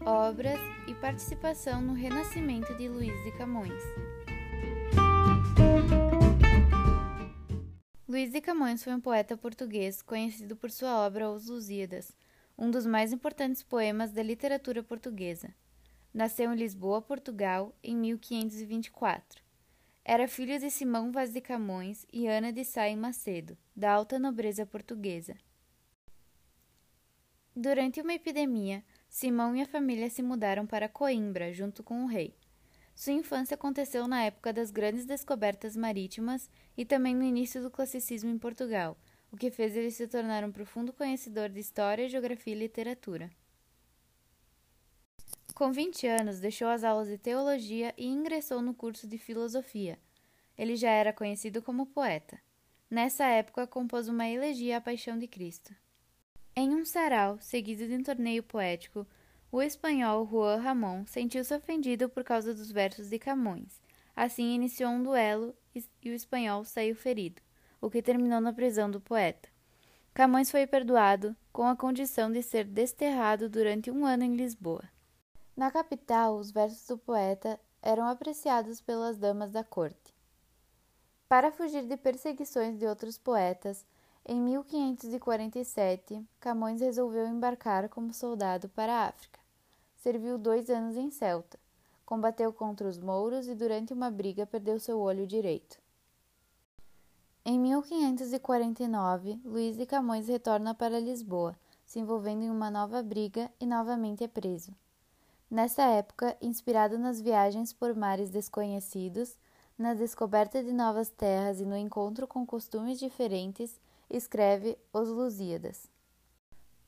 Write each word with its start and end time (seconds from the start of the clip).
obras 0.00 0.58
e 0.86 0.94
participação 0.94 1.80
no 1.80 1.92
renascimento 1.92 2.74
de 2.76 2.88
Luís 2.88 3.12
de 3.24 3.32
Camões. 3.32 3.82
Luís 8.08 8.32
de 8.32 8.40
Camões 8.40 8.82
foi 8.82 8.92
um 8.92 9.00
poeta 9.00 9.36
português 9.36 10.02
conhecido 10.02 10.56
por 10.56 10.70
sua 10.70 11.06
obra 11.06 11.30
Os 11.30 11.46
Lusíadas, 11.46 12.10
um 12.58 12.70
dos 12.70 12.84
mais 12.84 13.12
importantes 13.12 13.62
poemas 13.62 14.10
da 14.10 14.22
literatura 14.22 14.82
portuguesa. 14.82 15.54
Nasceu 16.12 16.52
em 16.52 16.56
Lisboa, 16.56 17.00
Portugal, 17.00 17.72
em 17.82 17.96
1524. 17.96 19.42
Era 20.04 20.26
filho 20.26 20.58
de 20.58 20.70
Simão 20.70 21.12
Vaz 21.12 21.32
de 21.32 21.40
Camões 21.40 22.04
e 22.12 22.26
Ana 22.26 22.52
de 22.52 22.64
Sá 22.64 22.82
Macedo, 22.96 23.56
da 23.76 23.92
alta 23.92 24.18
nobreza 24.18 24.66
portuguesa. 24.66 25.36
Durante 27.54 28.00
uma 28.00 28.14
epidemia, 28.14 28.82
Simão 29.10 29.56
e 29.56 29.60
a 29.60 29.66
família 29.66 30.08
se 30.08 30.22
mudaram 30.22 30.64
para 30.64 30.88
Coimbra, 30.88 31.52
junto 31.52 31.82
com 31.82 32.04
o 32.04 32.06
rei. 32.06 32.32
Sua 32.94 33.12
infância 33.12 33.56
aconteceu 33.56 34.06
na 34.06 34.22
época 34.22 34.52
das 34.52 34.70
grandes 34.70 35.04
descobertas 35.04 35.76
marítimas 35.76 36.48
e 36.76 36.84
também 36.84 37.12
no 37.12 37.24
início 37.24 37.60
do 37.60 37.72
classicismo 37.72 38.30
em 38.30 38.38
Portugal, 38.38 38.96
o 39.32 39.36
que 39.36 39.50
fez 39.50 39.76
ele 39.76 39.90
se 39.90 40.06
tornar 40.06 40.44
um 40.44 40.52
profundo 40.52 40.92
conhecedor 40.92 41.48
de 41.48 41.58
história, 41.58 42.08
geografia 42.08 42.54
e 42.54 42.58
literatura. 42.58 43.28
Com 45.56 45.72
20 45.72 46.06
anos, 46.06 46.38
deixou 46.38 46.68
as 46.68 46.84
aulas 46.84 47.08
de 47.08 47.18
teologia 47.18 47.92
e 47.98 48.06
ingressou 48.06 48.62
no 48.62 48.72
curso 48.72 49.08
de 49.08 49.18
filosofia. 49.18 49.98
Ele 50.56 50.76
já 50.76 50.90
era 50.90 51.12
conhecido 51.12 51.60
como 51.60 51.84
poeta. 51.84 52.40
Nessa 52.88 53.24
época, 53.24 53.66
compôs 53.66 54.06
uma 54.06 54.28
elegia 54.28 54.76
à 54.76 54.80
Paixão 54.80 55.18
de 55.18 55.26
Cristo. 55.26 55.74
Em 56.56 56.74
um 56.74 56.84
sarau, 56.84 57.38
seguido 57.40 57.86
de 57.86 57.94
um 57.94 58.02
torneio 58.02 58.42
poético, 58.42 59.06
o 59.52 59.62
espanhol 59.62 60.26
Juan 60.26 60.56
Ramón 60.56 61.06
sentiu-se 61.06 61.54
ofendido 61.54 62.08
por 62.08 62.24
causa 62.24 62.52
dos 62.52 62.70
versos 62.70 63.08
de 63.08 63.18
Camões. 63.18 63.80
Assim 64.14 64.54
iniciou 64.54 64.90
um 64.90 65.02
duelo 65.02 65.54
e 65.74 66.10
o 66.10 66.14
espanhol 66.14 66.64
saiu 66.64 66.94
ferido, 66.94 67.40
o 67.80 67.88
que 67.88 68.02
terminou 68.02 68.40
na 68.40 68.52
prisão 68.52 68.90
do 68.90 69.00
poeta. 69.00 69.48
Camões 70.12 70.50
foi 70.50 70.66
perdoado, 70.66 71.36
com 71.52 71.66
a 71.66 71.76
condição 71.76 72.30
de 72.30 72.42
ser 72.42 72.64
desterrado 72.64 73.48
durante 73.48 73.90
um 73.90 74.04
ano 74.04 74.24
em 74.24 74.34
Lisboa. 74.34 74.84
Na 75.56 75.70
capital, 75.70 76.36
os 76.36 76.50
versos 76.50 76.86
do 76.86 76.98
poeta 76.98 77.58
eram 77.80 78.06
apreciados 78.06 78.80
pelas 78.80 79.18
damas 79.18 79.52
da 79.52 79.62
corte. 79.62 80.14
Para 81.28 81.52
fugir 81.52 81.86
de 81.86 81.96
perseguições 81.96 82.76
de 82.76 82.86
outros 82.86 83.16
poetas, 83.16 83.86
em 84.24 84.40
1547, 84.40 86.24
Camões 86.38 86.80
resolveu 86.80 87.26
embarcar 87.26 87.88
como 87.88 88.12
soldado 88.12 88.68
para 88.68 88.92
a 88.92 89.06
África. 89.08 89.40
Serviu 89.96 90.38
dois 90.38 90.70
anos 90.70 90.96
em 90.96 91.10
Celta, 91.10 91.58
combateu 92.04 92.52
contra 92.52 92.88
os 92.88 92.98
mouros 92.98 93.48
e 93.48 93.54
durante 93.54 93.92
uma 93.92 94.10
briga 94.10 94.46
perdeu 94.46 94.78
seu 94.78 94.98
olho 94.98 95.26
direito. 95.26 95.78
Em 97.44 97.58
1549, 97.58 99.40
Luís 99.44 99.76
de 99.76 99.86
Camões 99.86 100.28
retorna 100.28 100.74
para 100.74 101.00
Lisboa, 101.00 101.56
se 101.86 101.98
envolvendo 101.98 102.42
em 102.42 102.50
uma 102.50 102.70
nova 102.70 103.02
briga 103.02 103.50
e 103.58 103.66
novamente 103.66 104.22
é 104.22 104.28
preso. 104.28 104.72
Nessa 105.50 105.82
época, 105.82 106.36
inspirado 106.40 106.98
nas 106.98 107.20
viagens 107.20 107.72
por 107.72 107.94
mares 107.96 108.30
desconhecidos, 108.30 109.36
na 109.76 109.94
descoberta 109.94 110.62
de 110.62 110.72
novas 110.72 111.08
terras 111.08 111.60
e 111.60 111.64
no 111.64 111.76
encontro 111.76 112.26
com 112.26 112.46
costumes 112.46 112.98
diferentes, 112.98 113.80
escreve 114.10 114.76
Os 114.92 115.08
Lusíadas. 115.08 115.88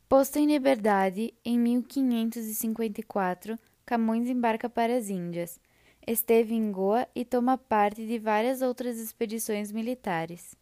Posto 0.08 0.38
em 0.38 0.46
liberdade, 0.46 1.32
em 1.44 1.58
1554, 1.58 3.58
Camões 3.86 4.28
embarca 4.28 4.68
para 4.68 4.96
as 4.96 5.08
Índias. 5.08 5.58
Esteve 6.06 6.54
em 6.54 6.70
Goa 6.70 7.08
e 7.14 7.24
toma 7.24 7.56
parte 7.56 8.06
de 8.06 8.18
várias 8.18 8.60
outras 8.60 8.98
expedições 8.98 9.72
militares. 9.72 10.54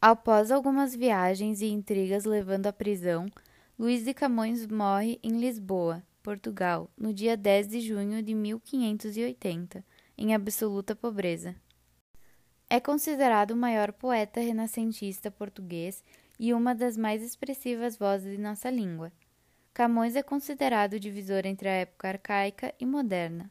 Após 0.00 0.50
algumas 0.50 0.94
viagens 0.94 1.60
e 1.60 1.66
intrigas 1.66 2.24
levando 2.24 2.66
à 2.66 2.72
prisão, 2.72 3.26
Luís 3.78 4.04
de 4.04 4.12
Camões 4.12 4.66
morre 4.66 5.18
em 5.22 5.38
Lisboa, 5.38 6.02
Portugal, 6.22 6.90
no 6.96 7.14
dia 7.14 7.36
10 7.36 7.68
de 7.68 7.80
junho 7.80 8.22
de 8.22 8.34
1580, 8.34 9.84
em 10.18 10.34
absoluta 10.34 10.94
pobreza. 10.94 11.54
É 12.74 12.80
considerado 12.80 13.50
o 13.50 13.56
maior 13.56 13.92
poeta 13.92 14.40
renascentista 14.40 15.30
português 15.30 16.02
e 16.40 16.54
uma 16.54 16.74
das 16.74 16.96
mais 16.96 17.22
expressivas 17.22 17.98
vozes 17.98 18.34
de 18.34 18.42
nossa 18.42 18.70
língua. 18.70 19.12
Camões 19.74 20.16
é 20.16 20.22
considerado 20.22 20.94
o 20.94 20.98
divisor 20.98 21.44
entre 21.44 21.68
a 21.68 21.72
época 21.72 22.08
arcaica 22.08 22.74
e 22.80 22.86
moderna. 22.86 23.50